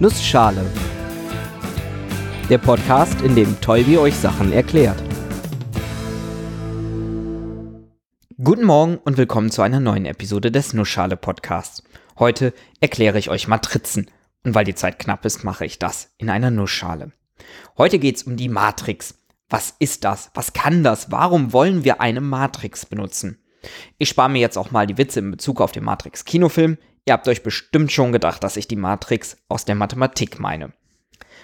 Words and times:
Nussschale. 0.00 0.64
Der 2.48 2.58
Podcast, 2.58 3.20
in 3.22 3.34
dem 3.34 3.60
Tolbi 3.60 3.98
euch 3.98 4.14
Sachen 4.14 4.52
erklärt. 4.52 5.02
Guten 8.40 8.64
Morgen 8.64 8.98
und 8.98 9.16
willkommen 9.16 9.50
zu 9.50 9.60
einer 9.62 9.80
neuen 9.80 10.06
Episode 10.06 10.52
des 10.52 10.72
Nussschale 10.72 11.16
Podcasts. 11.16 11.82
Heute 12.16 12.54
erkläre 12.80 13.18
ich 13.18 13.28
euch 13.28 13.48
Matrizen. 13.48 14.08
Und 14.44 14.54
weil 14.54 14.64
die 14.64 14.76
Zeit 14.76 15.00
knapp 15.00 15.24
ist, 15.24 15.42
mache 15.42 15.66
ich 15.66 15.80
das 15.80 16.14
in 16.16 16.30
einer 16.30 16.52
Nussschale. 16.52 17.10
Heute 17.76 17.98
geht 17.98 18.18
es 18.18 18.22
um 18.22 18.36
die 18.36 18.48
Matrix. 18.48 19.18
Was 19.48 19.74
ist 19.80 20.04
das? 20.04 20.30
Was 20.32 20.52
kann 20.52 20.84
das? 20.84 21.10
Warum 21.10 21.52
wollen 21.52 21.82
wir 21.82 22.00
eine 22.00 22.20
Matrix 22.20 22.86
benutzen? 22.86 23.42
Ich 23.98 24.10
spare 24.10 24.30
mir 24.30 24.40
jetzt 24.40 24.58
auch 24.58 24.70
mal 24.70 24.86
die 24.86 24.96
Witze 24.96 25.18
in 25.18 25.32
Bezug 25.32 25.60
auf 25.60 25.72
den 25.72 25.82
Matrix-Kinofilm. 25.82 26.78
Ihr 27.08 27.14
habt 27.14 27.26
euch 27.26 27.42
bestimmt 27.42 27.90
schon 27.90 28.12
gedacht, 28.12 28.44
dass 28.44 28.58
ich 28.58 28.68
die 28.68 28.76
Matrix 28.76 29.38
aus 29.48 29.64
der 29.64 29.74
Mathematik 29.74 30.38
meine. 30.38 30.74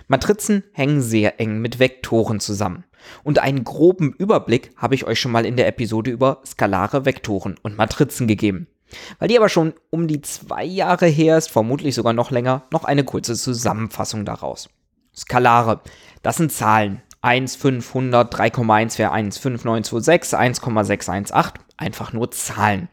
Matrizen 0.08 0.62
hängen 0.72 1.00
sehr 1.00 1.40
eng 1.40 1.62
mit 1.62 1.78
Vektoren 1.78 2.38
zusammen. 2.38 2.84
Und 3.22 3.38
einen 3.38 3.64
groben 3.64 4.12
Überblick 4.12 4.72
habe 4.76 4.94
ich 4.94 5.06
euch 5.06 5.18
schon 5.18 5.32
mal 5.32 5.46
in 5.46 5.56
der 5.56 5.66
Episode 5.66 6.10
über 6.10 6.42
skalare 6.44 7.06
Vektoren 7.06 7.56
und 7.62 7.78
Matrizen 7.78 8.26
gegeben. 8.26 8.66
Weil 9.18 9.28
die 9.28 9.38
aber 9.38 9.48
schon 9.48 9.72
um 9.88 10.06
die 10.06 10.20
zwei 10.20 10.64
Jahre 10.66 11.06
her 11.06 11.38
ist, 11.38 11.50
vermutlich 11.50 11.94
sogar 11.94 12.12
noch 12.12 12.30
länger, 12.30 12.64
noch 12.70 12.84
eine 12.84 13.04
kurze 13.04 13.34
Zusammenfassung 13.34 14.26
daraus. 14.26 14.68
Skalare, 15.16 15.80
das 16.22 16.36
sind 16.36 16.52
Zahlen. 16.52 17.00
1, 17.22 17.56
500, 17.56 18.34
3,141, 18.34 19.40
5926, 19.40 20.38
1,618, 20.38 21.62
einfach 21.78 22.12
nur 22.12 22.30
Zahlen. 22.32 22.90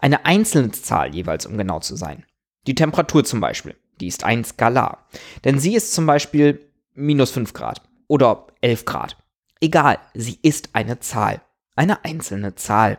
Eine 0.00 0.24
einzelne 0.24 0.70
Zahl 0.72 1.14
jeweils, 1.14 1.46
um 1.46 1.56
genau 1.56 1.80
zu 1.80 1.96
sein. 1.96 2.24
Die 2.66 2.74
Temperatur 2.74 3.24
zum 3.24 3.40
Beispiel, 3.40 3.76
die 4.00 4.06
ist 4.06 4.24
ein 4.24 4.44
Skalar. 4.44 5.06
Denn 5.44 5.58
sie 5.58 5.74
ist 5.74 5.92
zum 5.92 6.06
Beispiel 6.06 6.70
minus 6.94 7.30
5 7.30 7.52
Grad 7.52 7.82
oder 8.08 8.46
11 8.60 8.84
Grad. 8.84 9.16
Egal, 9.60 9.98
sie 10.14 10.38
ist 10.42 10.70
eine 10.72 11.00
Zahl. 11.00 11.42
Eine 11.76 12.04
einzelne 12.04 12.54
Zahl. 12.54 12.98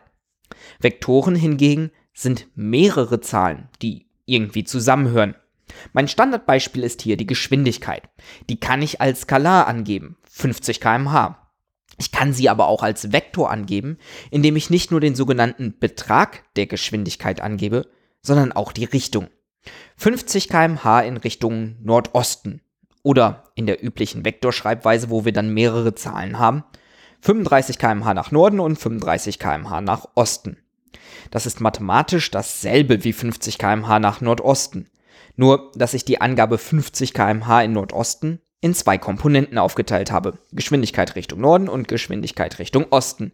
Vektoren 0.79 1.35
hingegen 1.35 1.91
sind 2.13 2.47
mehrere 2.55 3.21
Zahlen, 3.21 3.69
die 3.81 4.07
irgendwie 4.25 4.63
zusammenhören. 4.63 5.35
Mein 5.93 6.07
Standardbeispiel 6.07 6.83
ist 6.83 7.01
hier 7.01 7.17
die 7.17 7.27
Geschwindigkeit. 7.27 8.09
Die 8.49 8.59
kann 8.59 8.81
ich 8.81 9.01
als 9.01 9.21
Skalar 9.21 9.67
angeben, 9.67 10.17
50 10.29 10.79
km/h. 10.81 11.40
Ich 12.01 12.11
kann 12.11 12.33
sie 12.33 12.49
aber 12.49 12.67
auch 12.67 12.81
als 12.81 13.11
Vektor 13.11 13.51
angeben, 13.51 13.99
indem 14.31 14.55
ich 14.55 14.71
nicht 14.71 14.89
nur 14.89 14.99
den 14.99 15.13
sogenannten 15.13 15.77
Betrag 15.77 16.51
der 16.55 16.65
Geschwindigkeit 16.65 17.41
angebe, 17.41 17.91
sondern 18.23 18.51
auch 18.51 18.71
die 18.71 18.85
Richtung. 18.85 19.27
50 19.97 20.49
km/h 20.49 21.01
in 21.01 21.17
Richtung 21.17 21.75
Nordosten 21.83 22.61
oder 23.03 23.51
in 23.53 23.67
der 23.67 23.85
üblichen 23.85 24.25
Vektorschreibweise, 24.25 25.11
wo 25.11 25.25
wir 25.25 25.31
dann 25.31 25.53
mehrere 25.53 25.93
Zahlen 25.93 26.39
haben, 26.39 26.63
35 27.19 27.77
km/h 27.77 28.15
nach 28.15 28.31
Norden 28.31 28.59
und 28.59 28.77
35 28.77 29.37
km/h 29.37 29.81
nach 29.81 30.07
Osten. 30.15 30.57
Das 31.29 31.45
ist 31.45 31.61
mathematisch 31.61 32.31
dasselbe 32.31 33.03
wie 33.03 33.13
50 33.13 33.59
km/h 33.59 33.99
nach 33.99 34.21
Nordosten. 34.21 34.89
Nur, 35.35 35.71
dass 35.75 35.93
ich 35.93 36.03
die 36.03 36.19
Angabe 36.19 36.57
50 36.57 37.13
km/h 37.13 37.61
in 37.61 37.73
Nordosten 37.73 38.41
in 38.61 38.73
zwei 38.73 38.97
Komponenten 38.97 39.57
aufgeteilt 39.57 40.11
habe. 40.11 40.37
Geschwindigkeit 40.53 41.15
Richtung 41.15 41.41
Norden 41.41 41.67
und 41.67 41.87
Geschwindigkeit 41.87 42.59
Richtung 42.59 42.85
Osten. 42.91 43.33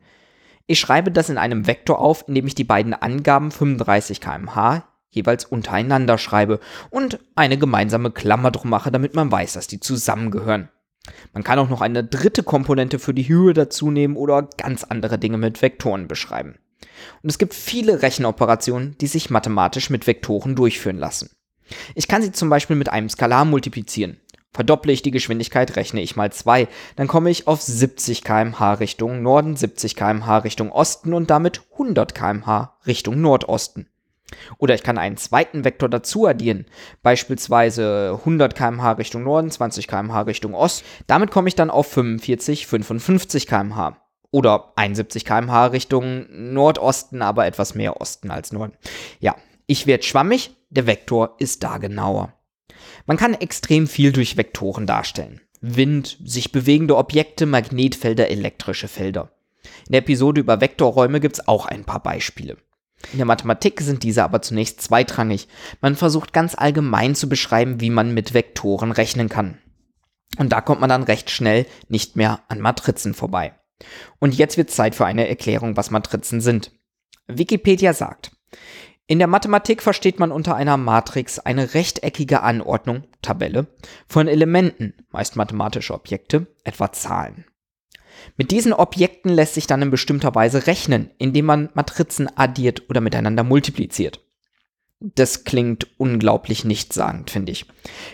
Ich 0.66 0.80
schreibe 0.80 1.12
das 1.12 1.30
in 1.30 1.38
einem 1.38 1.68
Vektor 1.68 2.00
auf, 2.00 2.26
indem 2.28 2.48
ich 2.48 2.56
die 2.56 2.64
beiden 2.64 2.94
Angaben 2.94 3.52
35 3.52 4.22
km/h 4.22 4.84
jeweils 5.10 5.46
untereinander 5.46 6.18
schreibe 6.18 6.60
und 6.90 7.20
eine 7.36 7.58
gemeinsame 7.58 8.12
Klammer 8.12 8.52
drum 8.52 8.70
mache, 8.70 8.92
damit 8.92 9.16
man 9.16 9.32
weiß, 9.32 9.54
dass 9.54 9.68
die 9.68 9.80
zusammengehören. 9.80 10.70
Man 11.34 11.44
kann 11.44 11.60
auch 11.60 11.70
noch 11.70 11.82
eine 11.82 12.04
dritte 12.04 12.44
Komponente 12.44 13.00
für 13.00 13.14
die 13.14 13.28
Höhe 13.28 13.54
dazu 13.54 13.92
nehmen 13.92 14.18
oder 14.18 14.50
ganz 14.58 14.84
andere 14.84 15.18
Dinge 15.18 15.38
mit 15.38 15.62
Vektoren 15.62 16.08
beschreiben. 16.08 16.56
Und 17.24 17.30
es 17.30 17.38
gibt 17.38 17.54
viele 17.54 18.02
Rechenoperationen, 18.02 18.98
die 19.00 19.08
sich 19.08 19.30
mathematisch 19.30 19.90
mit 19.90 20.06
Vektoren 20.06 20.56
durchführen 20.56 20.98
lassen. 20.98 21.30
Ich 21.96 22.08
kann 22.08 22.22
sie 22.22 22.32
zum 22.32 22.50
Beispiel 22.50 22.76
mit 22.76 22.90
einem 22.90 23.10
Skalar 23.10 23.46
multiplizieren. 23.46 24.20
Verdopple 24.58 24.92
ich 24.92 25.04
die 25.04 25.12
Geschwindigkeit, 25.12 25.76
rechne 25.76 26.02
ich 26.02 26.16
mal 26.16 26.32
2, 26.32 26.68
dann 26.96 27.08
komme 27.08 27.30
ich 27.30 27.48
auf 27.48 27.62
70 27.62 28.24
km/h 28.24 28.74
Richtung 28.74 29.22
Norden, 29.22 29.56
70 29.56 29.96
km/h 29.96 30.40
Richtung 30.40 30.72
Osten 30.72 31.14
und 31.14 31.30
damit 31.30 31.62
100 31.74 32.16
km/h 32.16 32.76
Richtung 32.88 33.22
Nordosten. 33.22 33.88
Oder 34.58 34.74
ich 34.74 34.82
kann 34.82 34.98
einen 34.98 35.16
zweiten 35.16 35.64
Vektor 35.64 35.90
dazu 35.90 36.26
addieren, 36.26 36.66
beispielsweise 37.04 38.16
100 38.18 38.56
km/h 38.56 38.94
Richtung 38.94 39.24
Norden, 39.24 39.52
20 39.52 39.88
km/h 39.88 40.22
Richtung 40.22 40.56
Ost. 40.56 40.84
Damit 41.06 41.30
komme 41.30 41.50
ich 41.50 41.56
dann 41.56 41.70
auf 41.70 41.86
45, 41.92 42.66
55 42.66 43.46
km/h. 43.46 43.96
Oder 44.32 44.74
71 44.76 45.24
km/h 45.24 45.68
Richtung 45.68 46.26
Nordosten, 46.32 47.22
aber 47.22 47.46
etwas 47.46 47.76
mehr 47.76 48.02
Osten 48.02 48.32
als 48.32 48.52
Norden. 48.52 48.74
Ja, 49.20 49.36
ich 49.68 49.86
werde 49.86 50.04
schwammig, 50.04 50.56
der 50.72 50.88
Vektor 50.88 51.36
ist 51.38 51.62
da 51.62 51.78
genauer. 51.78 52.34
Man 53.06 53.18
kann 53.18 53.34
extrem 53.34 53.88
viel 53.88 54.12
durch 54.12 54.38
Vektoren 54.38 54.86
darstellen. 54.86 55.42
Wind, 55.62 56.18
sich 56.24 56.52
bewegende 56.52 56.98
Objekte, 56.98 57.46
Magnetfelder, 57.46 58.30
elektrische 58.30 58.88
Felder. 58.88 59.32
In 59.88 59.94
der 59.94 60.02
Episode 60.02 60.42
über 60.42 60.62
Vektorräume 60.62 61.20
gibt 61.20 61.40
es 61.40 61.48
auch 61.48 61.66
ein 61.66 61.84
paar 61.84 62.02
Beispiele. 62.02 62.58
In 63.12 63.18
der 63.18 63.26
Mathematik 63.26 63.82
sind 63.82 64.04
diese 64.04 64.24
aber 64.24 64.42
zunächst 64.42 64.82
zweitrangig. 64.82 65.48
Man 65.82 65.96
versucht 65.96 66.34
ganz 66.34 66.56
allgemein 66.56 67.16
zu 67.16 67.30
beschreiben, 67.30 67.80
wie 67.80 67.90
man 67.90 68.14
mit 68.14 68.34
Vektoren 68.34 68.92
rechnen 68.92 69.30
kann. 69.30 69.60
Und 70.38 70.52
da 70.52 70.62
kommt 70.62 70.82
man 70.82 70.90
dann 70.90 71.04
recht 71.04 71.30
schnell 71.30 71.66
nicht 71.90 72.16
mehr 72.16 72.42
an 72.48 72.60
Matrizen 72.60 73.14
vorbei. 73.14 73.54
Und 74.20 74.36
jetzt 74.36 74.58
wird 74.58 74.72
Zeit 74.72 74.96
für 74.96 75.06
eine 75.06 75.28
Erklärung, 75.28 75.78
was 75.78 75.92
Matrizen 75.92 76.42
sind. 76.42 76.72
Wikipedia 77.28 77.94
sagt, 77.94 78.32
in 79.08 79.20
der 79.20 79.28
Mathematik 79.28 79.82
versteht 79.82 80.20
man 80.20 80.32
unter 80.32 80.56
einer 80.56 80.76
Matrix 80.76 81.40
eine 81.40 81.74
rechteckige 81.74 82.42
Anordnung, 82.42 83.04
Tabelle, 83.22 83.68
von 84.08 84.28
Elementen, 84.28 84.94
meist 85.12 85.38
mathematische 85.38 85.94
Objekte, 85.94 86.48
etwa 86.66 86.92
Zahlen. 86.92 87.46
Mit 88.36 88.52
diesen 88.52 88.74
Objekten 88.74 89.30
lässt 89.32 89.54
sich 89.54 89.66
dann 89.66 89.82
in 89.82 89.92
bestimmter 89.92 90.36
Weise 90.36 90.68
rechnen, 90.68 91.12
indem 91.18 91.46
man 91.46 91.70
Matrizen 91.74 92.30
addiert 92.38 92.90
oder 92.90 93.00
miteinander 93.00 93.44
multipliziert. 93.44 94.20
Das 95.00 95.44
klingt 95.44 95.88
unglaublich 95.98 96.66
nichtssagend, 96.66 97.30
finde 97.30 97.52
ich. 97.52 97.66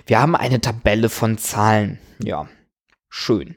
Wir 0.06 0.22
haben 0.22 0.36
eine 0.36 0.62
Tabelle 0.62 1.10
von 1.10 1.38
Zahlen. 1.38 1.98
Ja, 2.22 2.48
schön. 3.10 3.56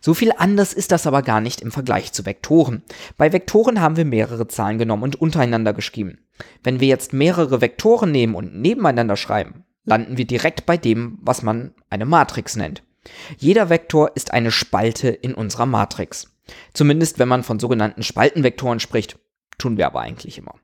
So 0.00 0.14
viel 0.14 0.32
anders 0.36 0.72
ist 0.72 0.92
das 0.92 1.06
aber 1.06 1.22
gar 1.22 1.40
nicht 1.40 1.60
im 1.60 1.72
Vergleich 1.72 2.12
zu 2.12 2.24
Vektoren. 2.24 2.82
Bei 3.16 3.32
Vektoren 3.32 3.80
haben 3.80 3.96
wir 3.96 4.04
mehrere 4.04 4.46
Zahlen 4.46 4.78
genommen 4.78 5.02
und 5.02 5.20
untereinander 5.20 5.72
geschrieben. 5.72 6.18
Wenn 6.62 6.80
wir 6.80 6.88
jetzt 6.88 7.12
mehrere 7.12 7.60
Vektoren 7.60 8.12
nehmen 8.12 8.34
und 8.34 8.54
nebeneinander 8.54 9.16
schreiben, 9.16 9.64
landen 9.84 10.16
wir 10.16 10.26
direkt 10.26 10.66
bei 10.66 10.76
dem, 10.76 11.18
was 11.22 11.42
man 11.42 11.74
eine 11.90 12.06
Matrix 12.06 12.56
nennt. 12.56 12.82
Jeder 13.38 13.70
Vektor 13.70 14.12
ist 14.14 14.32
eine 14.32 14.50
Spalte 14.50 15.08
in 15.08 15.34
unserer 15.34 15.66
Matrix. 15.66 16.32
Zumindest 16.72 17.18
wenn 17.18 17.28
man 17.28 17.42
von 17.42 17.58
sogenannten 17.58 18.02
Spaltenvektoren 18.02 18.80
spricht, 18.80 19.18
tun 19.58 19.76
wir 19.76 19.86
aber 19.86 20.00
eigentlich 20.00 20.38
immer. 20.38 20.54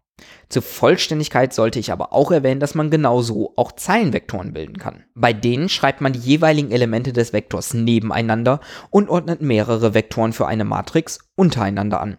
Zur 0.48 0.62
Vollständigkeit 0.62 1.52
sollte 1.54 1.78
ich 1.78 1.92
aber 1.92 2.12
auch 2.12 2.30
erwähnen, 2.30 2.60
dass 2.60 2.74
man 2.74 2.90
genauso 2.90 3.52
auch 3.56 3.72
Zeilenvektoren 3.72 4.52
bilden 4.52 4.76
kann. 4.76 5.04
Bei 5.14 5.32
denen 5.32 5.68
schreibt 5.68 6.00
man 6.00 6.12
die 6.12 6.18
jeweiligen 6.18 6.70
Elemente 6.70 7.12
des 7.12 7.32
Vektors 7.32 7.74
nebeneinander 7.74 8.60
und 8.90 9.08
ordnet 9.08 9.40
mehrere 9.40 9.94
Vektoren 9.94 10.32
für 10.32 10.46
eine 10.46 10.64
Matrix 10.64 11.18
untereinander 11.36 12.00
an. 12.00 12.18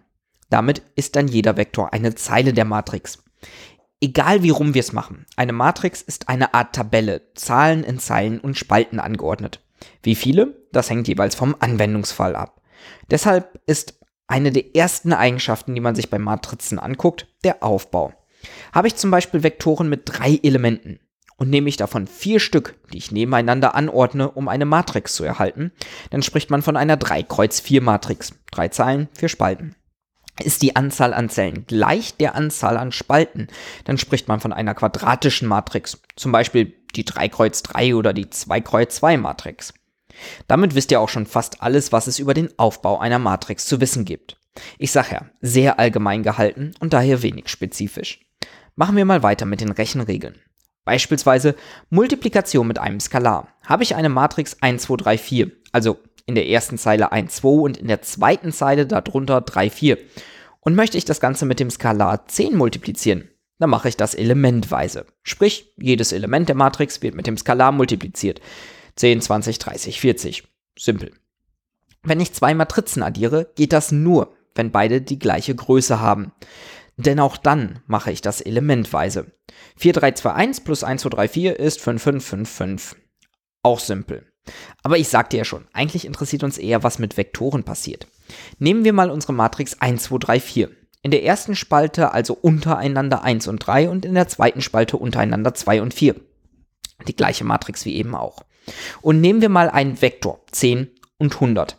Damit 0.50 0.82
ist 0.96 1.16
dann 1.16 1.28
jeder 1.28 1.58
Vektor 1.58 1.94
eine 1.94 2.16
Zeile 2.16 2.54
der 2.54 2.66
Matrix. 2.66 3.24
Egal 4.02 4.44
wie 4.44 4.50
rum 4.50 4.74
wir 4.74 4.82
es 4.82 4.94
machen, 4.94 5.26
eine 5.36 5.54
Matrix 5.54 6.02
ist 6.02 6.28
eine 6.28 6.54
Art 6.54 6.76
Tabelle, 6.76 7.22
Zahlen 7.36 7.84
in 7.84 8.00
Zeilen 8.00 8.40
und 8.40 8.58
Spalten 8.58 9.00
angeordnet. 9.00 9.62
Wie 10.02 10.16
viele? 10.16 10.62
Das 10.72 10.90
hängt 10.90 11.08
jeweils 11.08 11.36
vom 11.36 11.56
Anwendungsfall 11.60 12.36
ab. 12.36 12.62
Deshalb 13.10 13.62
ist 13.66 14.00
eine 14.34 14.52
der 14.52 14.76
ersten 14.76 15.14
Eigenschaften, 15.14 15.76
die 15.76 15.82
man 15.82 15.94
sich 15.94 16.10
bei 16.10 16.18
Matrizen 16.18 16.80
anguckt, 16.80 17.28
der 17.44 17.62
Aufbau. 17.62 18.14
Habe 18.74 18.88
ich 18.88 18.96
zum 18.96 19.12
Beispiel 19.12 19.44
Vektoren 19.44 19.90
mit 19.90 20.02
drei 20.06 20.40
Elementen 20.42 21.00
und 21.38 21.52
nehme 21.52 21.70
ich 21.70 21.78
davon 21.78 22.08
vier 22.08 22.40
Stück, 22.40 22.74
die 22.92 22.98
ich 22.98 23.12
nebeneinander 23.12 23.76
anordne, 23.76 24.32
um 24.32 24.48
eine 24.48 24.66
Matrix 24.66 25.14
zu 25.14 25.24
erhalten, 25.24 25.72
dann 26.10 26.24
spricht 26.24 26.50
man 26.50 26.64
von 26.64 26.76
einer 26.76 26.98
3-Kreuz-4-Matrix. 26.98 28.34
Drei 28.50 28.70
Zeilen, 28.70 29.08
vier 29.14 29.30
Spalten. 29.30 29.76
Ist 30.44 30.64
die 30.64 30.76
Anzahl 30.76 31.14
an 31.14 31.30
Zellen 31.30 31.68
gleich 31.68 32.18
der 32.18 32.34
Anzahl 32.34 32.78
an 32.78 32.92
Spalten, 32.92 33.50
dann 33.86 34.00
spricht 34.00 34.28
man 34.28 34.40
von 34.40 34.52
einer 34.52 34.74
quadratischen 34.74 35.48
Matrix, 35.48 36.02
zum 36.16 36.32
Beispiel 36.32 36.74
die 36.96 37.06
3 37.06 37.30
Kreuz 37.30 37.62
3 37.62 37.94
oder 37.94 38.14
die 38.14 38.32
2 38.32 38.62
Kreuz 38.62 38.96
2 38.96 39.18
Matrix. 39.18 39.76
Damit 40.48 40.76
wisst 40.76 40.92
ihr 40.92 41.02
auch 41.02 41.10
schon 41.10 41.26
fast 41.26 41.62
alles, 41.62 41.92
was 41.92 42.08
es 42.08 42.20
über 42.20 42.34
den 42.34 42.50
Aufbau 42.58 43.00
einer 43.00 43.20
Matrix 43.20 43.66
zu 43.66 43.82
wissen 43.82 44.06
gibt. 44.06 44.38
Ich 44.78 44.92
sag 44.92 45.12
ja, 45.12 45.26
sehr 45.42 45.80
allgemein 45.80 46.24
gehalten 46.24 46.74
und 46.80 46.94
daher 46.94 47.22
wenig 47.22 47.50
spezifisch. 47.50 48.20
Machen 48.76 48.96
wir 48.98 49.06
mal 49.06 49.24
weiter 49.24 49.46
mit 49.46 49.62
den 49.62 49.72
Rechenregeln. 49.72 50.40
Beispielsweise 50.86 51.56
Multiplikation 51.90 52.68
mit 52.68 52.78
einem 52.78 53.00
Skalar. 53.00 53.48
Habe 53.66 53.84
ich 53.84 53.96
eine 53.96 54.10
Matrix 54.10 54.58
1, 54.62 54.84
2, 54.84 54.96
3, 54.98 55.18
4, 55.18 55.52
also 55.72 56.00
in 56.26 56.36
der 56.36 56.48
ersten 56.48 56.78
Zeile 56.78 57.12
1, 57.12 57.36
2 57.36 57.48
und 57.48 57.78
in 57.78 57.88
der 57.88 58.02
zweiten 58.02 58.52
Zeile 58.52 58.86
darunter 58.86 59.42
3, 59.42 59.70
4. 59.70 59.98
Und 60.60 60.76
möchte 60.76 60.98
ich 60.98 61.06
das 61.06 61.20
Ganze 61.20 61.46
mit 61.46 61.60
dem 61.60 61.70
Skalar 61.70 62.28
10 62.28 62.56
multiplizieren, 62.56 63.30
dann 63.60 63.70
mache 63.70 63.90
ich 63.90 63.98
das 63.98 64.14
elementweise. 64.14 65.06
Sprich, 65.24 65.74
jedes 65.78 66.12
Element 66.12 66.50
der 66.50 66.56
Matrix 66.56 67.02
wird 67.02 67.16
mit 67.16 67.28
dem 67.28 67.38
Skalar 67.38 67.72
multipliziert. 67.72 68.42
10, 68.96 69.22
20, 69.22 69.60
30, 69.60 70.00
40. 70.00 70.44
Simpel. 70.78 71.12
Wenn 72.04 72.20
ich 72.20 72.34
zwei 72.34 72.54
Matrizen 72.54 73.04
addiere, 73.04 73.52
geht 73.56 73.74
das 73.74 73.92
nur, 73.92 74.34
wenn 74.56 74.72
beide 74.72 75.02
die 75.02 75.20
gleiche 75.20 75.56
Größe 75.56 76.00
haben. 76.00 76.32
Denn 76.98 77.20
auch 77.20 77.38
dann 77.38 77.80
mache 77.88 78.12
ich 78.12 78.22
das 78.22 78.42
elementweise. 78.42 79.32
4, 79.78 79.94
3, 79.94 80.12
2, 80.12 80.34
1 80.34 80.62
plus 80.62 80.84
1, 80.84 81.02
2, 81.02 81.10
3, 81.10 81.28
4 81.28 81.60
ist 81.60 81.82
5, 81.82 82.02
5, 82.02 82.26
5, 82.26 82.50
5. 82.50 82.96
Auch 83.64 83.80
simpel. 83.80 84.28
Aber 84.84 84.98
ich 84.98 85.08
sagte 85.08 85.38
ja 85.38 85.46
schon, 85.46 85.66
eigentlich 85.74 86.06
interessiert 86.06 86.44
uns 86.44 86.58
eher, 86.58 86.84
was 86.84 87.00
mit 87.00 87.18
Vektoren 87.18 87.64
passiert. 87.64 88.08
Nehmen 88.60 88.84
wir 88.84 88.94
mal 88.94 89.10
unsere 89.10 89.34
Matrix 89.34 89.80
1, 89.80 90.04
2, 90.04 90.18
3, 90.18 90.40
4. 90.40 90.70
In 91.02 91.12
der 91.12 91.24
ersten 91.24 91.56
Spalte 91.56 92.12
also 92.12 92.34
untereinander 92.34 93.24
1 93.24 93.48
und 93.48 93.60
3 93.60 93.90
und 93.90 94.06
in 94.06 94.14
der 94.14 94.28
zweiten 94.28 94.62
Spalte 94.62 94.98
untereinander 94.98 95.54
2 95.54 95.82
und 95.82 95.94
4. 95.94 96.16
Die 97.08 97.16
gleiche 97.16 97.44
Matrix 97.44 97.86
wie 97.86 97.96
eben 97.96 98.16
auch. 98.16 98.44
Und 99.02 99.22
nehmen 99.22 99.42
wir 99.42 99.50
mal 99.50 99.70
einen 99.70 100.02
Vektor 100.02 100.42
10 100.52 100.90
und 101.18 101.34
100. 101.36 101.78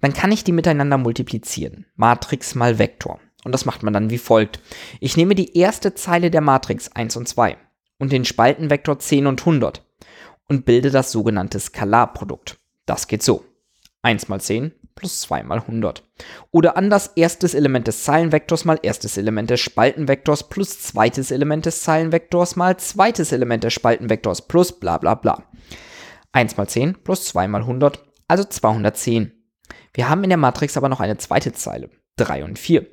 Dann 0.00 0.12
kann 0.12 0.32
ich 0.32 0.44
die 0.44 0.52
miteinander 0.52 0.98
multiplizieren. 0.98 1.86
Matrix 1.96 2.54
mal 2.54 2.78
Vektor. 2.78 3.20
Und 3.44 3.52
das 3.52 3.64
macht 3.64 3.82
man 3.82 3.92
dann 3.92 4.10
wie 4.10 4.18
folgt. 4.18 4.60
Ich 5.00 5.16
nehme 5.16 5.34
die 5.34 5.56
erste 5.56 5.94
Zeile 5.94 6.30
der 6.30 6.40
Matrix 6.40 6.92
1 6.92 7.16
und 7.16 7.28
2 7.28 7.56
und 7.98 8.12
den 8.12 8.24
Spaltenvektor 8.24 8.98
10 8.98 9.26
und 9.26 9.40
100 9.40 9.84
und 10.48 10.64
bilde 10.64 10.90
das 10.90 11.12
sogenannte 11.12 11.60
Skalarprodukt. 11.60 12.58
Das 12.86 13.06
geht 13.06 13.22
so. 13.22 13.44
1 14.02 14.28
mal 14.28 14.40
10 14.40 14.72
plus 14.94 15.22
2 15.22 15.42
mal 15.42 15.58
100. 15.60 16.04
Oder 16.50 16.76
anders 16.76 17.12
erstes 17.16 17.54
Element 17.54 17.86
des 17.86 18.04
Zeilenvektors 18.04 18.64
mal 18.64 18.78
erstes 18.82 19.16
Element 19.16 19.50
des 19.50 19.60
Spaltenvektors 19.60 20.48
plus 20.48 20.80
zweites 20.80 21.30
Element 21.30 21.66
des 21.66 21.82
Zeilenvektors 21.82 22.56
mal 22.56 22.76
zweites 22.76 23.32
Element 23.32 23.64
des 23.64 23.72
Spaltenvektors 23.72 24.46
plus 24.46 24.72
bla 24.72 24.98
bla 24.98 25.14
bla. 25.14 25.42
1 26.34 26.56
mal 26.56 26.68
10 26.68 27.04
plus 27.04 27.26
2 27.26 27.46
mal 27.46 27.60
100, 27.60 28.04
also 28.26 28.42
210. 28.42 29.32
Wir 29.92 30.08
haben 30.08 30.24
in 30.24 30.30
der 30.30 30.36
Matrix 30.36 30.76
aber 30.76 30.88
noch 30.88 30.98
eine 30.98 31.16
zweite 31.16 31.52
Zeile, 31.52 31.90
3 32.16 32.44
und 32.44 32.58
4. 32.58 32.86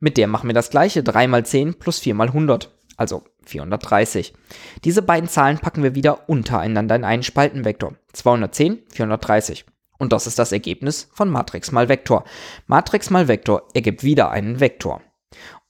Mit 0.00 0.16
der 0.16 0.26
machen 0.26 0.48
wir 0.48 0.54
das 0.54 0.70
gleiche, 0.70 1.02
3 1.02 1.28
mal 1.28 1.44
10 1.44 1.74
plus 1.74 1.98
4 1.98 2.14
mal 2.14 2.28
100, 2.28 2.74
also 2.96 3.24
430. 3.44 4.32
Diese 4.84 5.02
beiden 5.02 5.28
Zahlen 5.28 5.58
packen 5.58 5.82
wir 5.82 5.94
wieder 5.94 6.30
untereinander 6.30 6.96
in 6.96 7.04
einen 7.04 7.22
Spaltenvektor, 7.22 7.94
210, 8.14 8.84
430. 8.90 9.66
Und 9.98 10.12
das 10.14 10.26
ist 10.26 10.38
das 10.38 10.52
Ergebnis 10.52 11.10
von 11.12 11.28
Matrix 11.28 11.72
mal 11.72 11.90
Vektor. 11.90 12.24
Matrix 12.68 13.10
mal 13.10 13.28
Vektor 13.28 13.68
ergibt 13.74 14.02
wieder 14.02 14.30
einen 14.30 14.60
Vektor. 14.60 15.02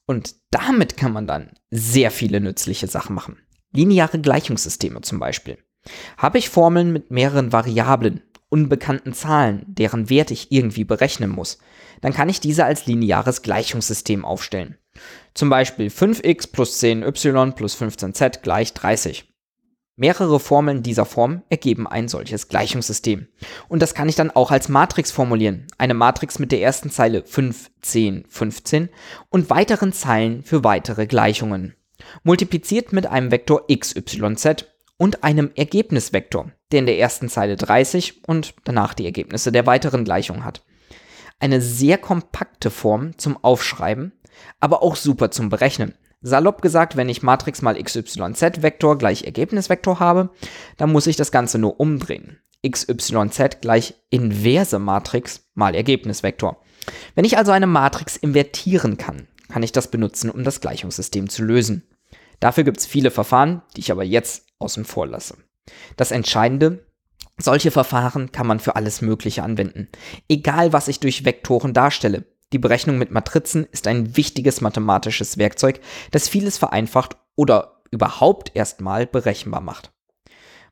Und 0.07 0.37
damit 0.53 0.97
kann 0.97 1.13
man 1.13 1.27
dann 1.27 1.51
sehr 1.71 2.13
viele 2.13 2.41
nützliche 2.41 2.87
Sachen 2.87 3.17
machen. 3.17 3.39
Lineare 3.73 4.21
Gleichungssysteme 4.21 5.01
zum 5.01 5.19
Beispiel. 5.19 5.59
Habe 6.17 6.39
ich 6.39 6.49
Formeln 6.49 6.93
mit 6.93 7.11
mehreren 7.11 7.53
Variablen, 7.53 8.23
unbekannten 8.49 9.13
Zahlen, 9.13 9.65
deren 9.67 10.11
Wert 10.11 10.31
ich 10.31 10.51
irgendwie 10.51 10.85
berechnen 10.85 11.31
muss, 11.31 11.59
dann 12.01 12.13
kann 12.13 12.29
ich 12.29 12.41
diese 12.41 12.65
als 12.65 12.87
lineares 12.87 13.43
Gleichungssystem 13.43 14.25
aufstellen. 14.25 14.77
Zum 15.35 15.51
Beispiel 15.51 15.89
5x 15.89 16.51
plus 16.51 16.81
10y 16.83 17.53
plus 17.53 17.81
15z 17.81 18.41
gleich 18.41 18.75
30. 18.75 19.33
Mehrere 20.01 20.39
Formeln 20.39 20.85
dieser 20.85 21.05
Form 21.05 21.43
ergeben 21.49 21.89
ein 21.89 22.07
solches 22.07 22.47
Gleichungssystem. 22.47 23.27
Und 23.69 23.83
das 23.83 23.95
kann 23.95 24.09
ich 24.09 24.15
dann 24.15 24.31
auch 24.31 24.53
als 24.53 24.69
Matrix 24.69 25.11
formulieren. 25.11 25.67
Eine 25.77 25.95
Matrix 25.95 26.39
mit 26.39 26.53
der 26.53 26.63
ersten 26.63 26.91
Zeile 26.91 27.25
5, 27.25 27.71
10, 27.83 28.25
15 28.29 28.91
und 29.29 29.51
weiteren 29.51 29.93
Zeilen 29.93 30.45
für 30.45 30.63
weitere 30.63 31.09
Gleichungen. 31.09 31.75
Multipliziert 32.23 32.93
mit 32.93 33.09
einem 33.09 33.33
Vektor 33.33 33.67
xyz 33.67 34.67
und 34.99 35.25
einem 35.25 35.51
Ergebnisvektor, 35.55 36.53
der 36.71 36.81
in 36.81 36.87
der 36.87 36.99
ersten 36.99 37.29
Zeile 37.31 37.57
30 37.57 38.29
und 38.29 38.55
danach 38.65 38.93
die 38.93 39.07
Ergebnisse 39.07 39.51
der 39.51 39.65
weiteren 39.67 40.05
Gleichungen 40.05 40.45
hat. 40.45 40.63
Eine 41.41 41.61
sehr 41.61 41.97
kompakte 41.99 42.71
Form 42.71 43.17
zum 43.17 43.43
Aufschreiben, 43.43 44.13
aber 44.61 44.83
auch 44.83 44.97
super 44.97 45.31
zum 45.31 45.49
Berechnen. 45.49 45.95
Salopp 46.21 46.63
gesagt, 46.63 46.97
wenn 46.97 47.09
ich 47.09 47.23
Matrix 47.23 47.63
mal 47.63 47.81
XYZ-Vektor 47.81 48.99
gleich 48.99 49.23
Ergebnisvektor 49.23 50.01
habe, 50.01 50.31
dann 50.77 50.91
muss 50.91 51.07
ich 51.07 51.15
das 51.15 51.31
Ganze 51.31 51.59
nur 51.59 51.79
umdrehen. 51.79 52.41
XYZ 52.69 53.61
gleich 53.61 53.95
inverse 54.11 54.81
Matrix 54.81 55.49
mal 55.55 55.77
Ergebnisvektor. 55.77 56.61
Wenn 57.15 57.25
ich 57.25 57.39
also 57.39 57.53
eine 57.53 57.69
Matrix 57.69 58.17
invertieren 58.17 58.97
kann, 58.97 59.29
kann 59.49 59.63
ich 59.63 59.71
das 59.71 59.91
benutzen, 59.91 60.29
um 60.29 60.43
das 60.43 60.61
Gleichungssystem 60.61 61.29
zu 61.29 61.45
lösen. 61.45 61.85
Dafür 62.41 62.65
gibt 62.65 62.79
es 62.79 62.87
viele 62.87 63.11
Verfahren, 63.11 63.63
die 63.77 63.81
ich 63.81 63.91
aber 63.91 64.05
jetzt 64.05 64.47
außen 64.59 64.85
vor 64.85 65.07
lasse. 65.07 65.37
Das 65.97 66.11
Entscheidende, 66.11 66.87
solche 67.37 67.71
Verfahren 67.71 68.33
kann 68.33 68.47
man 68.47 68.61
für 68.61 68.77
alles 68.77 69.01
Mögliche 69.01 69.43
anwenden. 69.43 69.89
Egal, 70.29 70.73
was 70.73 70.89
ich 70.89 71.01
durch 71.01 71.25
Vektoren 71.25 71.73
darstelle. 71.73 72.25
Die 72.53 72.59
Berechnung 72.59 72.99
mit 72.99 73.11
Matrizen 73.11 73.67
ist 73.73 73.87
ein 73.87 74.17
wichtiges 74.17 74.61
mathematisches 74.61 75.37
Werkzeug, 75.37 75.81
das 76.11 76.29
vieles 76.29 76.57
vereinfacht 76.57 77.17
oder 77.37 77.83
überhaupt 77.91 78.53
erstmal 78.55 79.07
berechenbar 79.07 79.61
macht. 79.61 79.93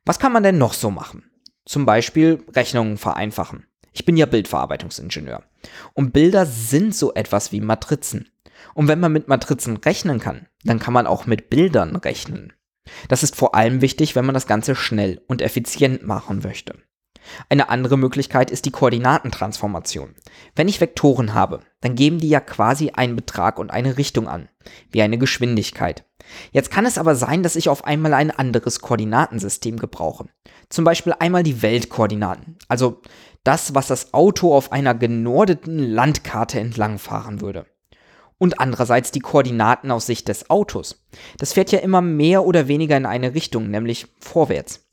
Was 0.04 0.18
kann 0.18 0.32
man 0.32 0.42
denn 0.42 0.58
noch 0.58 0.72
so 0.72 0.90
machen? 0.90 1.30
Zum 1.66 1.84
Beispiel 1.84 2.44
Rechnungen 2.54 2.96
vereinfachen. 2.96 3.66
Ich 3.92 4.04
bin 4.04 4.16
ja 4.16 4.26
Bildverarbeitungsingenieur. 4.26 5.42
Und 5.94 6.12
Bilder 6.12 6.46
sind 6.46 6.94
so 6.94 7.14
etwas 7.14 7.52
wie 7.52 7.60
Matrizen. 7.60 8.30
Und 8.74 8.88
wenn 8.88 9.00
man 9.00 9.12
mit 9.12 9.28
Matrizen 9.28 9.76
rechnen 9.78 10.20
kann, 10.20 10.46
dann 10.66 10.78
kann 10.78 10.94
man 10.94 11.06
auch 11.06 11.26
mit 11.26 11.50
Bildern 11.50 11.96
rechnen. 11.96 12.52
Das 13.08 13.22
ist 13.22 13.36
vor 13.36 13.54
allem 13.54 13.80
wichtig, 13.80 14.14
wenn 14.14 14.26
man 14.26 14.34
das 14.34 14.46
Ganze 14.46 14.74
schnell 14.74 15.20
und 15.26 15.42
effizient 15.42 16.06
machen 16.06 16.40
möchte. 16.42 16.74
Eine 17.48 17.68
andere 17.70 17.96
Möglichkeit 17.96 18.50
ist 18.50 18.66
die 18.66 18.70
Koordinatentransformation. 18.70 20.14
Wenn 20.54 20.68
ich 20.68 20.80
Vektoren 20.80 21.34
habe, 21.34 21.60
dann 21.80 21.94
geben 21.94 22.18
die 22.18 22.28
ja 22.28 22.40
quasi 22.40 22.90
einen 22.90 23.16
Betrag 23.16 23.58
und 23.58 23.70
eine 23.70 23.98
Richtung 23.98 24.28
an, 24.28 24.48
wie 24.90 25.02
eine 25.02 25.18
Geschwindigkeit. 25.18 26.04
Jetzt 26.52 26.70
kann 26.70 26.86
es 26.86 26.98
aber 26.98 27.14
sein, 27.14 27.42
dass 27.42 27.56
ich 27.56 27.68
auf 27.68 27.84
einmal 27.84 28.14
ein 28.14 28.30
anderes 28.30 28.80
Koordinatensystem 28.80 29.78
gebrauche. 29.78 30.26
Zum 30.68 30.84
Beispiel 30.84 31.14
einmal 31.18 31.42
die 31.42 31.62
Weltkoordinaten, 31.62 32.56
also 32.68 33.00
das, 33.44 33.74
was 33.74 33.86
das 33.86 34.12
Auto 34.12 34.54
auf 34.54 34.72
einer 34.72 34.94
genordeten 34.94 35.78
Landkarte 35.78 36.58
entlangfahren 36.58 37.40
würde. 37.40 37.66
Und 38.38 38.60
andererseits 38.60 39.12
die 39.12 39.20
Koordinaten 39.20 39.90
aus 39.90 40.06
Sicht 40.06 40.28
des 40.28 40.50
Autos. 40.50 41.06
Das 41.38 41.54
fährt 41.54 41.72
ja 41.72 41.78
immer 41.78 42.02
mehr 42.02 42.44
oder 42.44 42.68
weniger 42.68 42.96
in 42.96 43.06
eine 43.06 43.34
Richtung, 43.34 43.70
nämlich 43.70 44.08
vorwärts. 44.20 44.86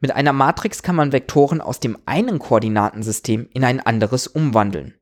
Mit 0.00 0.12
einer 0.12 0.32
Matrix 0.32 0.82
kann 0.82 0.96
man 0.96 1.12
Vektoren 1.12 1.60
aus 1.60 1.80
dem 1.80 1.98
einen 2.06 2.38
Koordinatensystem 2.38 3.48
in 3.52 3.64
ein 3.64 3.80
anderes 3.80 4.26
umwandeln. 4.26 4.94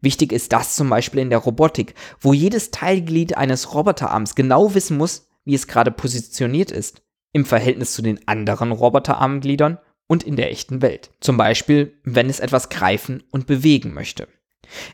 Wichtig 0.00 0.32
ist 0.32 0.52
das 0.52 0.76
zum 0.76 0.90
Beispiel 0.90 1.20
in 1.20 1.30
der 1.30 1.38
Robotik, 1.38 1.94
wo 2.20 2.32
jedes 2.32 2.70
Teilglied 2.70 3.36
eines 3.36 3.74
Roboterarms 3.74 4.34
genau 4.34 4.74
wissen 4.74 4.96
muss, 4.96 5.28
wie 5.44 5.54
es 5.54 5.66
gerade 5.66 5.90
positioniert 5.90 6.70
ist, 6.70 7.02
im 7.32 7.44
Verhältnis 7.44 7.94
zu 7.94 8.02
den 8.02 8.26
anderen 8.28 8.72
Roboterarmgliedern 8.72 9.78
und 10.06 10.22
in 10.22 10.36
der 10.36 10.50
echten 10.50 10.82
Welt. 10.82 11.10
Zum 11.20 11.36
Beispiel, 11.36 11.98
wenn 12.04 12.28
es 12.28 12.40
etwas 12.40 12.68
greifen 12.68 13.22
und 13.30 13.46
bewegen 13.46 13.94
möchte. 13.94 14.28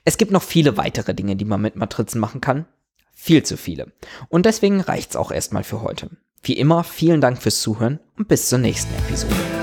Es 0.05 0.19
gibt 0.19 0.33
noch 0.33 0.43
viele 0.43 0.77
weitere 0.77 1.15
Dinge, 1.15 1.37
die 1.37 1.45
man 1.45 1.61
mit 1.61 1.77
Matrizen 1.77 2.21
machen 2.21 2.41
kann. 2.41 2.67
Viel 3.13 3.43
zu 3.43 3.57
viele. 3.57 3.93
Und 4.29 4.47
deswegen 4.47 4.81
reicht's 4.81 5.17
auch 5.17 5.31
erstmal 5.31 5.65
für 5.65 5.83
heute. 5.83 6.11
Wie 6.43 6.55
immer, 6.55 6.85
vielen 6.85 7.21
Dank 7.21 7.43
fürs 7.43 7.61
Zuhören 7.61 8.01
und 8.17 8.29
bis 8.29 8.49
zur 8.49 8.59
nächsten 8.59 8.95
Episode. 8.95 9.60